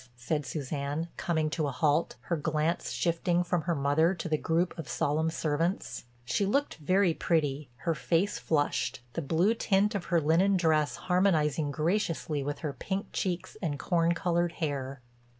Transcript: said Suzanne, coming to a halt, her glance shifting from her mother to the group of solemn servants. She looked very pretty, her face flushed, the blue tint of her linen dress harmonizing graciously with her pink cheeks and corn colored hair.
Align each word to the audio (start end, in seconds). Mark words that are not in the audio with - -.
said 0.17 0.47
Suzanne, 0.47 1.09
coming 1.15 1.47
to 1.51 1.67
a 1.67 1.71
halt, 1.71 2.15
her 2.21 2.35
glance 2.35 2.89
shifting 2.89 3.43
from 3.43 3.61
her 3.61 3.75
mother 3.75 4.15
to 4.15 4.27
the 4.27 4.35
group 4.35 4.75
of 4.75 4.89
solemn 4.89 5.29
servants. 5.29 6.05
She 6.25 6.43
looked 6.43 6.77
very 6.77 7.13
pretty, 7.13 7.69
her 7.85 7.93
face 7.93 8.39
flushed, 8.39 9.01
the 9.13 9.21
blue 9.21 9.53
tint 9.53 9.93
of 9.93 10.05
her 10.05 10.19
linen 10.19 10.57
dress 10.57 10.95
harmonizing 10.95 11.69
graciously 11.69 12.41
with 12.41 12.57
her 12.65 12.73
pink 12.73 13.11
cheeks 13.13 13.55
and 13.61 13.77
corn 13.77 14.15
colored 14.15 14.53
hair. 14.53 15.03